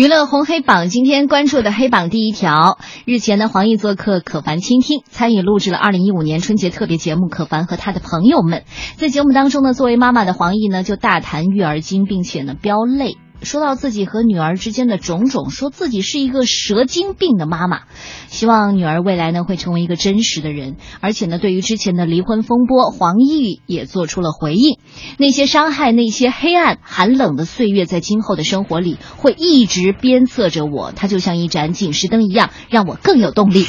[0.00, 8.60] 娱乐红黑榜今天关注的黑榜第一条，日前呢，黄奕做客可凡倾听，参与录制了二零一五年春节特别节目《可凡和他的朋友们》。
[8.96, 13.18] 在节目当中呢，作为妈妈的黄奕呢，就大谈育儿经，并且呢，飙泪。
[13.42, 17.82] 说到自己和女儿之间的种种，说自己是一个蛇精病的妈妈，
[18.28, 20.76] 希望女儿未来呢会成为一个真实的人。
[21.00, 24.78] 而且呢，对于之前的离婚风波，黄奕也做出了回应。
[25.18, 30.92] 那些伤害、那些黑暗、寒冷的岁月，在今后的生活里会一直鞭策着我。
[30.94, 33.64] 它就像一盏警示灯一样，让我更有动力。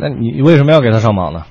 [0.00, 1.42] 那你为什么要给他上榜呢？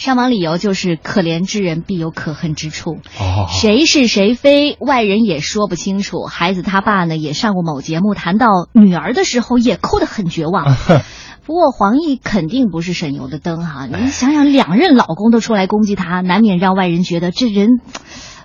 [0.00, 6.24] 上榜理由就是可怜之人必有可恨之处，哦，谁是谁非，外人也说不清楚。
[6.24, 10.74] 孩子他爸呢也上过某节目，谈到女儿的时候也哭得很绝望。
[11.44, 17.68] 不过黄奕肯定不是省油的灯哈，你想想，两任老公都出来攻击他，难免让外人觉得这人。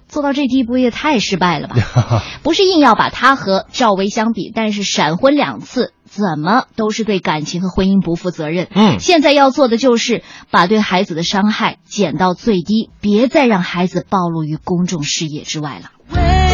[0.08, 2.22] 做到这地步也太失败了吧！
[2.44, 8.70] 不是硬要把他和赵薇相比，但是闪婚两次，怎么都是对感情和婚姻不负责任。
[8.74, 16.45] 嗯现在要做的就是把对孩子的伤害减到最低，别再让孩子暴露于公众视野之外了。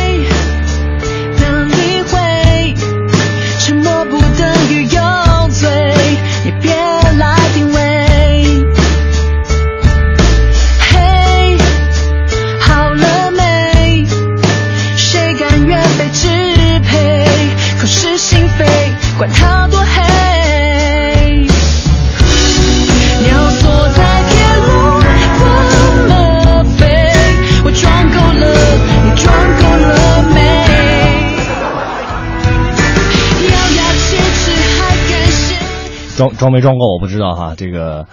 [36.22, 37.56] 装装没装过我不知道哈。
[37.58, 38.06] 这个，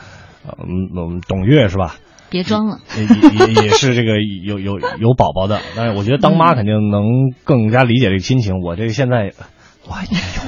[0.46, 1.96] 呃嗯嗯，董月是吧？
[2.30, 7.02] 别装了，也也是这个有有有宝宝的，但是我觉得当妈肯定能
[7.44, 8.60] 更加理解这个亲情。
[8.62, 9.32] 我这个现在
[9.86, 10.42] 我还年幼，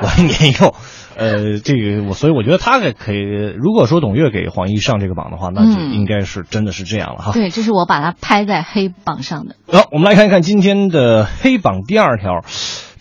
[0.02, 0.74] 我还年幼，
[1.16, 3.18] 呃，这个我所以我觉得他给可以，
[3.56, 7.32] 如果说董月给黄奕上这个榜的话，那就嗯应该是真的是这样了哈。
[7.32, 9.56] 对，这是我把它拍在黑榜上的。
[9.72, 12.44] 好，我们来看一看今天的黑榜第二条，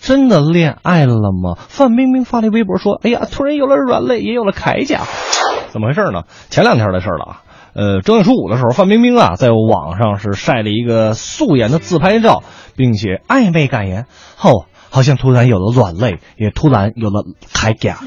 [0.07, 1.57] 真的恋爱了吗？
[1.67, 5.01] 范冰冰发了微博说：“哎呀，突然有了软肋，也有了铠甲，
[5.67, 6.21] 怎么回事呢？
[6.49, 7.41] 前两天的事了啊。
[7.73, 12.41] 呃，正月初五的时候，范冰冰啊在网上是晒了一个素颜的自拍照，
[12.77, 14.05] 并且暧昧感言：
[14.41, 17.97] 哦，好像突然有了软肋，也突然有了铠甲。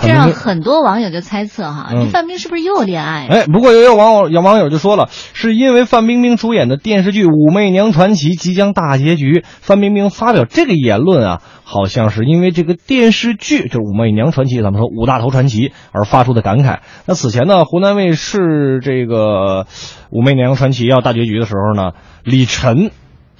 [0.00, 3.26] 这让很多网友就猜测哈，嗯这范冰冰是不是又恋爱？
[3.26, 16.78] 哎，不过也有网友有网友就说了，是因为范冰冰主演的电视剧《武媚娘传奇》即将大结局，范冰冰发表这个言论啊，好像是因为这个电视剧就是《武媚娘传奇》，咱们说五大头传奇而发出的感慨。
[17.06, 19.64] 那此前呢，湖南卫视这个
[20.10, 21.92] 《武媚娘传奇》要大结局的时候呢，
[22.24, 22.90] 李晨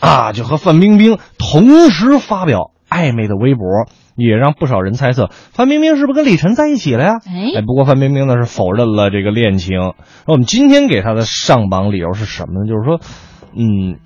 [0.00, 3.64] 啊就和范冰冰同时发表暧昧的微博。
[4.20, 7.12] 也让不少人猜测范冰冰是不是跟李晨在一起了呀？
[7.56, 9.78] 哎不过范冰冰呢是否认了这个恋情。
[10.26, 12.66] 那我们今天给她的上榜理由是什么呢？
[12.66, 13.00] 就是说，
[13.56, 14.00] 嗯，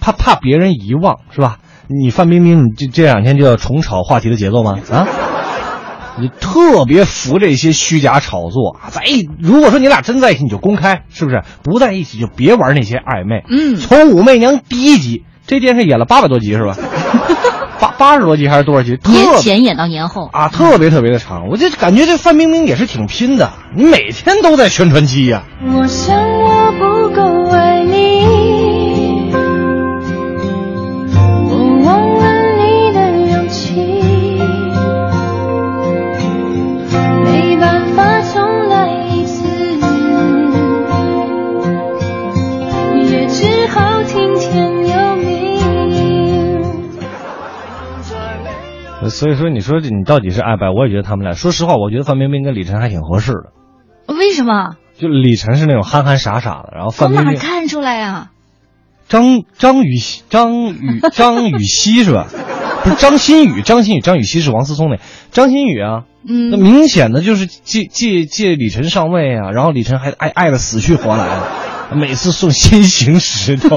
[0.00, 1.58] 怕怕别人遗忘是吧？
[1.86, 4.78] 你范冰冰，你这这两天就要重炒话题的节奏吗？
[4.90, 5.06] 啊？
[6.18, 8.88] 你特别服这些虚假炒作啊！
[8.88, 11.42] 在一如果说你俩真在一起，你就公开，是不是？
[11.62, 13.44] 不在一起就别玩那些暧昧。
[13.50, 16.74] 嗯从武媚娘第一集，这电视演了八百多集是吧？
[17.80, 18.96] 八八十多集还是多少集？
[18.96, 21.48] 特年前演到年后，啊，特别特别的长。
[21.48, 29.32] 我就感觉这范冰冰也是挺拼的，你每天都在宣传期呀、我想我不够爱你，
[31.48, 32.24] 我忘了
[32.56, 32.98] 你的
[33.32, 34.40] 勇气，
[37.24, 39.44] 没办法重来一次，
[43.04, 44.77] 也只好听天
[49.08, 50.70] 所以说，你说你到底是爱不爱？
[50.70, 54.14] 我也觉得他们俩，说实话，我觉得范冰冰跟李晨还挺合适的。
[54.14, 54.76] 为什么？
[54.98, 58.30] 就李晨是那种憨憨傻傻的，然后范冰冰看出来啊？
[59.08, 62.26] 张张雨绮张雨张雨绮是吧？
[62.84, 64.98] 不是张馨予，张馨予张雨绮是王思聪那
[65.32, 71.26] 张馨予啊，嗯那嗯，明显的就是借借借李晨上位啊，然后李晨还爱爱的死去活来
[71.90, 73.76] 的，每次送心形石头。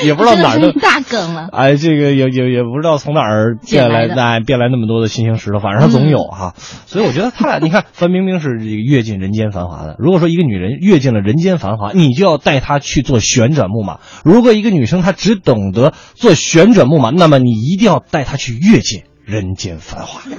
[0.06, 1.48] 也不知道哪儿的大梗了。
[1.52, 6.54] 哎，这个也也也不知道从哪儿变来哎变来那么多的新型石头，反正他总有哈。
[6.86, 9.96] 所以我觉得他俩，你看范冰冰是这个阅尽人间繁华的。
[9.98, 20.22] 如果说一个女人阅尽了人间繁华，你就要带她去做旋转木马；如果一个女生她只懂得做旋转木马，那么你一定要带她去阅尽人间繁华。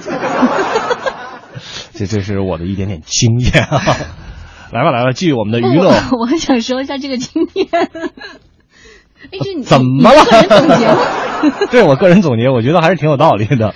[1.94, 3.80] 这这是我的一点点经验啊。
[4.72, 5.90] 来吧来吧，继续我们的娱乐。
[6.12, 7.66] 我我想说一下这个经验。
[9.24, 10.20] 哎，这你怎么了？
[10.20, 10.98] 你个人总结吗
[11.70, 13.74] 这我个人总结，我觉得还是挺有道理的。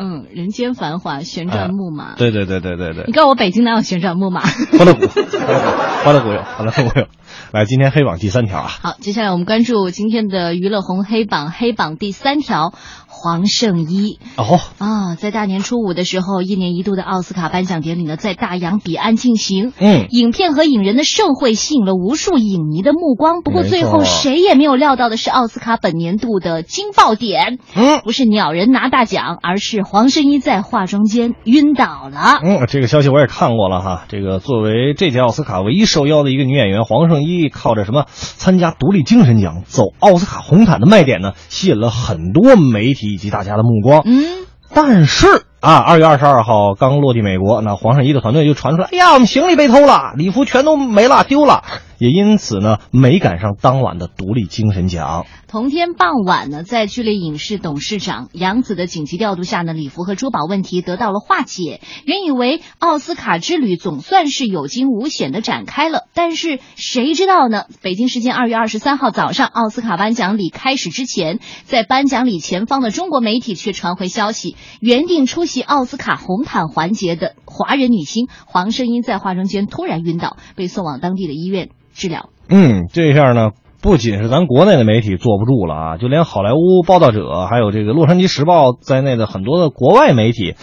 [0.00, 2.14] 嗯，人间繁华，旋转木马。
[2.16, 3.12] 对对对对对对你。
[3.12, 4.40] 告诉我北京哪有旋转木马？
[4.40, 5.06] 欢乐谷，
[6.04, 7.06] 欢乐谷有，欢乐谷有。
[7.50, 12.72] 来，今天黑榜第三条啊，好，接下来我们关注今天的娱乐红黑榜，黑榜第三条，
[13.20, 14.20] 黄圣依。
[14.36, 19.72] 哦，啊，在大年初五的时候，一年一度的奥斯卡颁奖典礼呢，在大洋彼岸进行。
[19.78, 23.42] 嗯影片和影人的盛会吸引了无数影迷的目光。
[23.42, 32.38] 不过最后谁也没有料到的是，奥斯卡本年度的惊爆点，嗯不是鸟人拿大奖，而是黄圣依在化妆间晕倒了。
[32.42, 34.04] 嗯，这个消息我也看过了哈。
[34.08, 44.02] 这个作为这届奥斯卡唯一受邀的一个女演员黄圣依，靠着什么参加独立精神奖、走奥斯卡红毯的卖点呢，吸引了很多媒体以及大家的目光。
[44.04, 45.26] 嗯，但是
[45.60, 51.64] 啊，二月二十二号刚落地美国，那黄圣依的团队就传出来，哎呀，我们行李被偷了，礼服全都没了，丢了。
[51.98, 55.26] 也因此呢，没赶上当晚的独立精神奖。
[55.48, 61.80] 同天傍晚呢，在剧烈影视董事长杨紫的紧急调度下呢，礼服和珠宝问题得到了化解。
[62.04, 67.64] 原以为奥斯卡之旅总算是有惊无险的展开了，但是谁知道呢？
[67.82, 82.30] 北京时间二月二十三号早上，奥斯卡颁奖礼开始之前，在颁奖礼前方的中国媒体却传回消息，原定出席奥斯卡红毯环节的华人女星黄圣依在化妆间突然晕倒，被送往当地的医院治疗。
[82.48, 83.50] 嗯，这下呢，
[83.82, 90.54] 不仅是咱国内的媒体坐不住了啊，就连好莱坞报道者，还有这个《洛杉矶时报》在内的很多的国外媒体，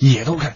[0.00, 0.52] 也都看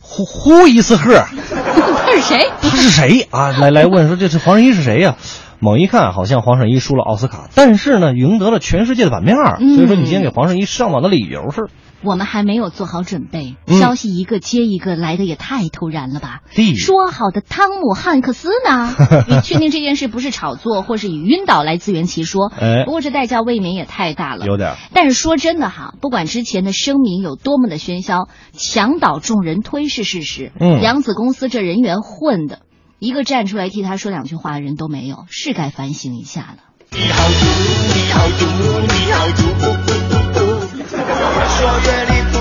[0.00, 2.50] 呼呼一斯赫，他 是谁？
[2.60, 3.52] 他是谁啊？
[3.52, 5.16] 来来问说这是黄圣依是谁呀、
[5.60, 9.58] 猛一看，好像黄圣依输了奥斯卡，但是呢，赢得了全世界的版面儿。
[9.60, 11.68] 嗯所以说，你今天给黄圣依上榜的理由是？
[12.02, 16.40] 我们还没有做好准备，嗯消息一个接一个来的也太突然了吧！
[16.54, 18.94] 第说好的汤姆汉克斯呢？
[19.28, 22.50] 你确定这件事不是炒作，或是以晕倒来自圆其说？
[22.58, 24.46] 哎不过这代价未免也太大了。
[24.46, 30.52] 有点但是说真的哈，不管之前的声明有多么的喧嚣，墙倒众人推是事实。
[30.58, 32.60] 嗯杨子公司这人员混的，
[33.00, 36.58] 一个站出来替他说两句话的人都没有，是该反省一下了。
[36.92, 37.46] 你好毒，
[37.94, 38.44] 你好毒，
[38.82, 40.84] 你好毒，呜呜呜呜越
[41.48, 42.36] 说越离谱，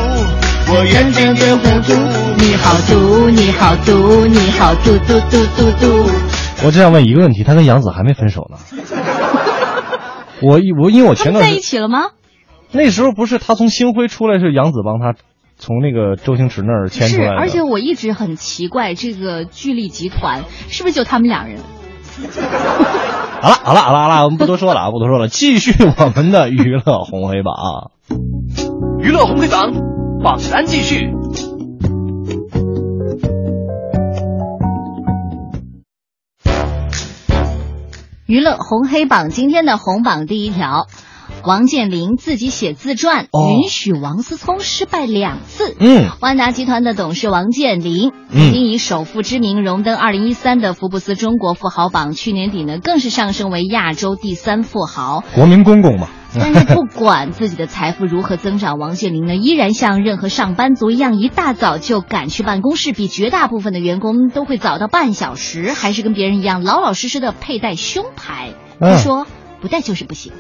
[0.73, 1.95] 我眼睛也糊涂。
[2.44, 5.85] 你好毒，你好毒，你好毒毒毒毒毒。
[6.65, 8.57] 我只想问一个问题，他跟杨紫还没分手呢？
[10.41, 12.00] 我我因为我他们在一起了吗？
[12.73, 15.13] 那时候不是他从星辉出来，是杨紫帮他
[15.61, 17.35] 从那个周星驰那儿牵出是，来的。
[17.35, 21.59] 而且我一直很奇怪，这个巨力集团是不是就他们俩人？
[23.41, 27.91] 好了好了好了好了，我们不多说了啊， 不多说了，继续我们的娱乐红黑榜。
[29.00, 29.73] 娱乐红黑榜
[30.23, 31.11] 榜单继续。
[38.25, 40.85] 娱乐红黑榜今天的红榜第一条，
[41.45, 45.75] 王健林自己写自传，哦允许王思聪失败两次。
[45.80, 55.24] 嗯，万达集团的董事王健林嗯曾经以首富之名荣登二零一三的福布斯中国富豪榜，去年底呢更是上升为亚洲第三富豪。
[55.33, 56.08] 国民公公嘛。
[56.39, 68.51] 但是不管自己的财富如何增长，王健林呢依然像任何上班族一样，一大早就赶去办公室，比绝大部分的员工都会早到半小时，还是跟别人一样老老实实的佩戴胸牌。
[68.79, 69.25] 嗯他说
[69.60, 70.31] 不戴就是不行，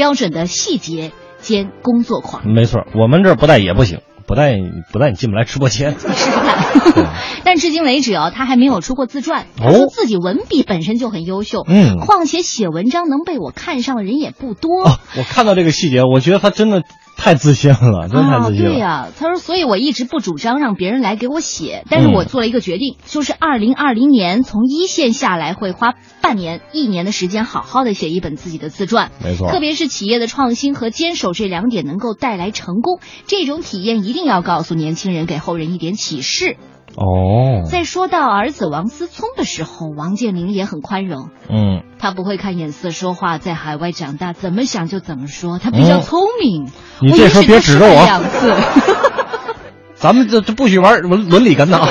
[0.00, 2.50] 标准的细节兼工作狂。
[2.50, 4.56] 没错，我们这儿不带也不行，不带
[4.94, 5.94] 不带你进不来直播间。
[5.98, 7.12] 试试看。
[7.44, 9.44] 但至今为止哦，他还没有出过自传。
[9.58, 14.84] 他说哦自己文笔本身就很优秀，嗯况且写文章能被我看上的人也不多。
[14.88, 16.82] 哦，我看到这个细节，我觉得他真的
[17.16, 18.70] 太自信了，真的太啊，自信了。
[18.70, 29.10] 对呀、他说，所以我一直不主张让别人来给我写，但是嗯我做了一个决定，就是二零二零年从一线下来，会花半年、一年的时间，好好的写一本自己的自传。
[29.22, 36.56] 没错特别是企业的创新和坚守这两点能够带来成功，这种体验一定要告诉年轻人，给后人一点启示。
[37.00, 46.68] 哦，在说到儿子王思聪的时候，王健林也很宽容，嗯，他不会看眼色说话，在海外长大，怎么想就怎么说，他比较嗯聪明。
[47.00, 48.06] 你这时候别指着我。
[49.96, 51.88] 咱们这这不许玩伦伦理哏的啊！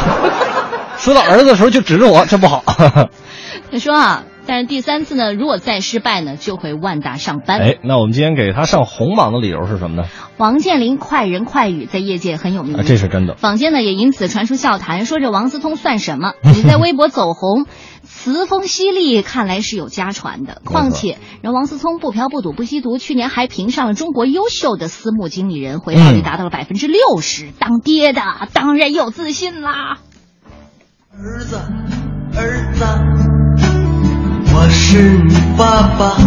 [0.97, 2.63] 说到儿子的时候就指着我，这不好。
[3.71, 7.59] 他说啊，但是第三次呢，如果再失败呢，就回万达上班。
[7.59, 10.09] 哎，那我们今天给他上红榜的理由是什么呢？
[10.37, 12.75] 王健林快人快语，在业界很有名。
[12.77, 13.35] 啊，这是真的。
[13.35, 16.33] 坊间呢也因此传出笑谈，说这王思聪算什么？
[16.41, 17.67] 你在微博走红，
[18.01, 20.63] 词风犀利，看来是有家传的。
[20.65, 27.51] 况且人王思聪不嫖不赌不吸毒，去年还评上了中国优秀的私募经理人，回报率达到了百分之六十。
[27.59, 29.99] 当爹的当然有自信啦。
[31.11, 31.57] 儿子，
[32.35, 32.85] 儿子，
[34.61, 36.17] 我是你爸爸。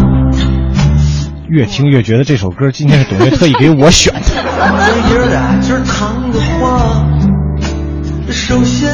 [1.50, 4.20] 越听越觉得这首歌今天是董月特意给我选的。
[4.22, 7.06] 咱爷儿俩今儿谈个话，
[8.30, 8.90] 首先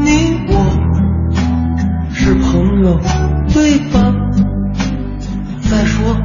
[0.00, 0.54] 你我
[2.14, 3.00] 是朋友，
[3.52, 4.14] 对吧？
[5.68, 6.16] 再说，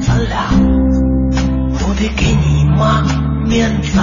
[0.00, 3.02] 咱俩我得给你妈
[3.46, 4.00] 面子。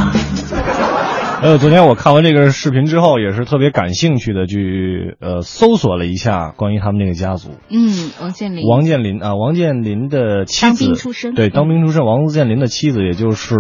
[1.44, 7.50] 呃，昨天我看完这个视频之后，也是特别感兴趣的，去呃搜索了一下关于他们那个家族。
[7.70, 8.66] 嗯，王健林。
[8.66, 12.06] 王健林啊，王健林的妻子，当兵出身对，当兵出身。
[12.06, 13.58] 王健林的妻子，也就是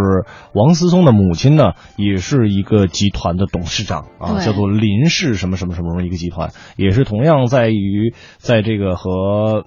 [0.53, 9.65] 王思聪的母亲呢，也是一个集团的董事长啊，叫做林氏什么什么什么什么一个集团，也是同样在于在这个和。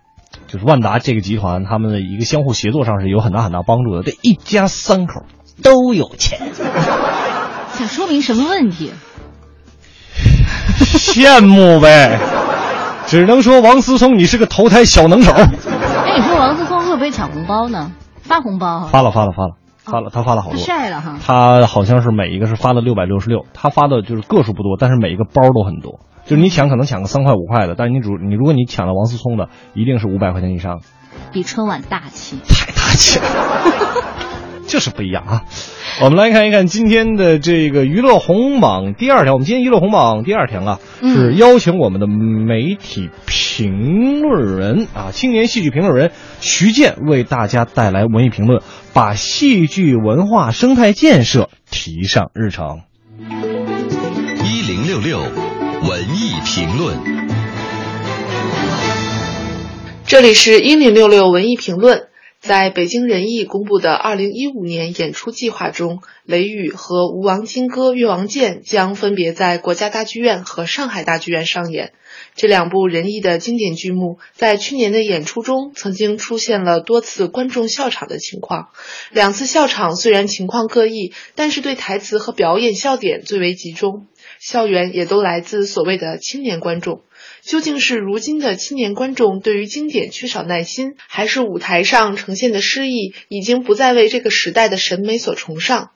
[0.48, 4.02] 就是万达这个集团，他们的一个相互协作上是有很大很大帮助的。
[4.02, 5.22] 这一家三口
[5.62, 6.40] 都有钱，
[7.76, 8.92] 想说明什么问题？
[10.78, 12.18] 羡慕呗。
[13.06, 15.30] 只能说王思聪，你是个投胎小能手。
[15.30, 15.46] 哎，
[16.16, 17.92] 你说王思聪会不会抢红包呢？
[18.22, 18.88] 发红包哈？
[18.88, 19.50] 发了，发了，发了，
[19.84, 20.58] 发了，他发了好多。
[20.58, 21.16] 晒了哈。
[21.24, 26.00] 他好像是每一个是发了六百六十六，他发的就是个数不多，但是每一个包都很多。
[26.24, 30.80] 就是你抢可能抢个三块五块的，但是你主你如果你抢了王思聪的，一定是五百块钱以上，
[31.30, 32.38] 比春晚大气。
[32.48, 33.24] 太大气了，
[34.66, 35.44] 就是不一样啊。
[36.02, 39.32] 我们来看一看今天的这个娱乐红榜第二条。
[39.32, 52.82] 我们今天娱乐红榜第二条啊，嗯是邀请我们的媒体评论人啊，青年戏剧评论人徐健为大家带来文艺评论，把戏剧文化生态建设提上日程。
[53.18, 56.96] 一零六六文艺评论。
[60.06, 62.08] 这里是一零六六文艺评论。
[62.46, 71.92] 在北京人艺公布的二零一五年演出计划中，雷雨和吴王金戈越王剑将分别在国家大剧院和上海大剧院上演。
[72.36, 78.68] 这两部人艺的经典剧目，在去年的演出中曾经出现了多次观众笑场的情况。
[79.10, 84.06] 两次笑场虽然情况各异，但是对台词和表演笑点最为集中，
[84.38, 87.02] 笑源也都来自所谓的青年观众。
[87.46, 95.90] 究竟是如今的青年观众对于经典缺少耐心，还是舞台上呈现的诗意已经不再为这个时代的审美所崇尚？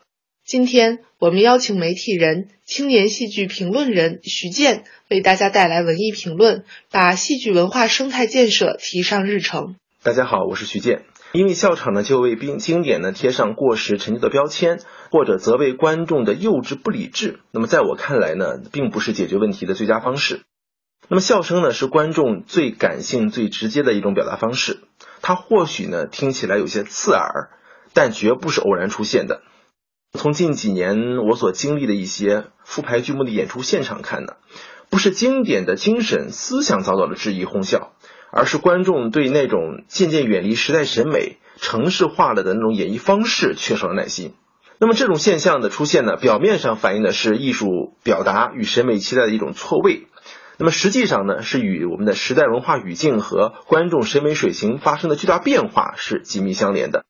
[0.46, 9.74] 今天我们邀请媒体人、青年戏剧评论人徐健为大家带来文艺评论，把戏剧文化生态建设提上日程。
[10.04, 11.02] 大家好，我是徐健。
[11.32, 14.78] 因为笑场呢，就为经经典呢贴上过时陈旧的标签，
[15.10, 17.40] 或者责备观众的幼稚不理智。
[17.52, 20.42] 那么在我看来呢，并不是解决问题的最佳方式。
[21.10, 24.78] 那么笑声呢，是观众最感性、最直接的一种表达方式。
[25.22, 27.50] 它或许呢听起来有些刺耳，
[27.92, 29.42] 但绝不是偶然出现的。
[30.12, 34.34] 从近几年我所经历的一些复排剧目的演出现场看呢，
[34.88, 37.90] 不是经典的精神思想遭到了质疑哄笑，
[38.30, 44.34] 而是观众对那种渐渐远离时代审美、城市化了的那种演绎方式缺少了耐心。
[44.78, 50.06] 那么这种现象的出现呢，表面上反映的是艺术表达与审美期待的一种错位，
[50.60, 57.06] 那么实际上呢，是与我们的时代文化语境和观众审美水平发生的巨大变化是紧密相连的。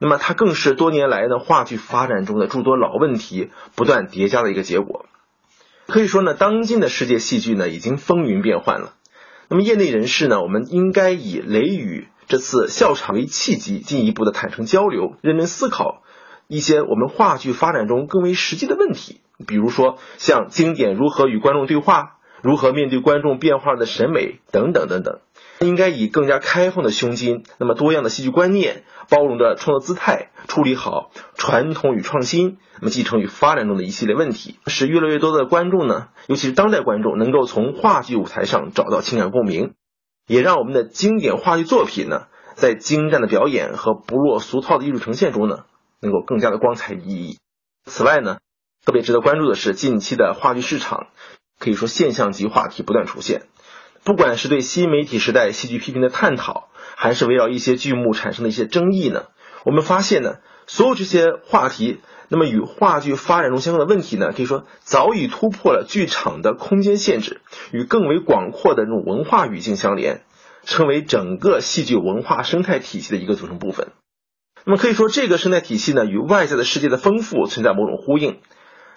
[0.00, 5.04] 那么它更是多年来呢话剧发展中的诸多老问题不断叠加的一个结果。
[5.86, 8.94] 可以说呢，当今的世界戏剧呢已经风云变幻了。
[9.50, 16.02] 那么业内人士呢，我们应该以雷雨这次笑场为契机，进一步的坦诚交流，认真思考
[16.48, 25.20] 一些我们话剧发展中更为实际的问题，比如说像经典如何与观众对话，如何面对观众变化的审美等等等等。
[25.60, 39.72] 应该以更加开放的胸襟，那么多样的戏剧观念，包容的创作姿态，处理好传统与创新，那么继承与发展中的一系列问题，使越来越多的观众呢，尤其是当代观众，能够从话剧舞台上找到情感共鸣，
[40.26, 45.64] 也让我们的经典话剧作品呢，在精湛的表演和不落俗套的艺术呈现中呢，
[46.02, 47.38] 能够更加的光彩熠熠。
[47.86, 48.38] 此外呢，
[48.84, 51.06] 特别值得关注的是近期的话剧市场，
[51.58, 53.42] 可以说现象级话题不断出现。
[54.04, 59.26] 不管是对新媒体时代戏剧批评的探讨，还是围绕一些剧目产生的一些争议呢，
[59.64, 67.40] 我们发现呢，所有这些话题，那么与话剧发展中相关的问题呢，可以说早已突破了剧场的空间限制，
[67.72, 70.22] 与更为广阔的这种文化语境相连。
[70.66, 73.88] 成为整个戏剧文化生态体系的一个组成部分。
[74.64, 78.38] 那么可以说，这个生态体系呢，与外在的世界的丰富存在某种呼应。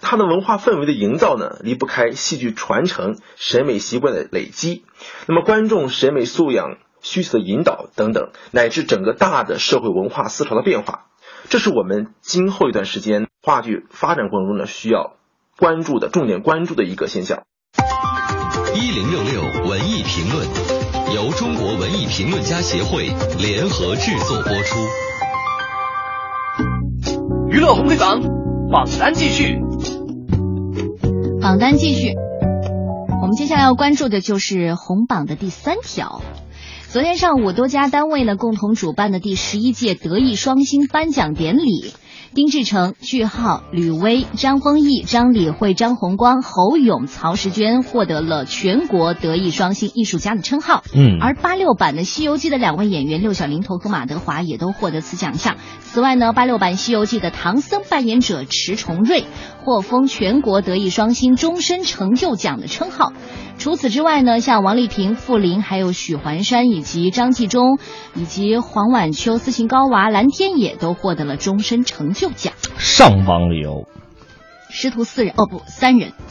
[0.00, 4.84] 它的文化氛围的营造呢，离不开戏剧传承、审美习惯的累积，
[5.26, 11.06] 那么观众审美素养需求的引导等等，乃至整个大的社会文化思潮的变化，
[11.48, 15.16] 这是我们今后一段时间话剧发展过程中呢需要
[15.56, 17.42] 关注的重点关注的一个现象。
[18.74, 20.46] 一零六六文艺评论
[21.14, 24.78] 由中国文艺评论家协会联合制作播出。
[27.50, 28.37] 娱乐红黑榜
[28.70, 29.58] 榜单继续。
[31.40, 32.14] 榜单继续，
[33.22, 36.20] 我们接下来要关注的就是红榜的第三条。
[36.88, 41.92] 昨天上午，多家单位呢共同主办的第十一届德艺双馨颁奖典礼。
[42.34, 50.82] 丁志诚、句号、吕薇、张丰毅、张李慧、张红光、侯勇、曹石娟获得了全国德艺双馨艺术家的称号。
[50.94, 55.56] 嗯而八六版的《西游记》的两位演员六小龄童和马德华也都获得此奖项。
[55.80, 59.24] 此外呢，八六版《西游记》的唐僧扮演者迟重瑞
[59.64, 63.12] 获封全国德艺双馨终身成就奖的称号。
[63.58, 67.78] 除此之外呢，像王丽萍、傅林，还有许环山，以及张纪中，
[68.14, 72.52] 以及黄婉秋、斯琴高娃、蓝天野都获得了终身成就奖。
[72.78, 73.86] 上榜理由，
[74.68, 76.12] 师徒四人，哦不，三人。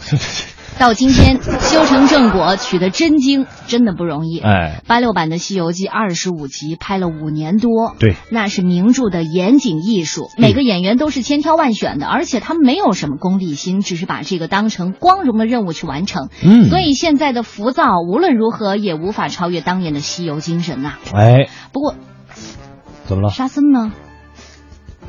[0.78, 4.38] 到今天修成正果，取得真经，真的不容易。
[4.38, 16.30] 哎，八六版的《西游记》二十五集拍了五年多，对，那是名著的严谨艺术，每个演员都是千挑万选的，而且他们没有什么功利心，只是把这个当成光荣的任务去完成。
[16.44, 21.96] 嗯所以现在的浮躁无论如何也无法超越当年的西游精神呐、哎，不过
[23.08, 23.30] 怎么了？
[23.30, 23.94] 沙僧呢？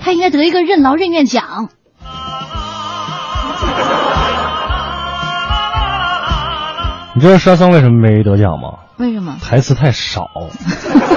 [0.00, 1.68] 他应该得一个任劳任怨奖。
[7.14, 8.78] 你知道沙僧为什么没得奖吗？
[8.96, 9.36] 为什么？
[9.42, 10.28] 台词太少。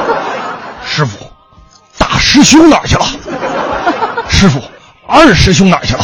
[0.83, 1.25] 师傅，
[2.00, 3.05] 大师兄哪儿去了？
[4.27, 4.61] 师傅，
[5.07, 6.03] 二师兄哪儿去了？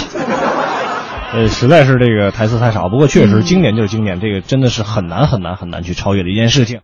[1.34, 6.82] 呃，实在是这个台词太少，不过确实经典就是经典，这个真的是很难很难很难去超越的一件事情。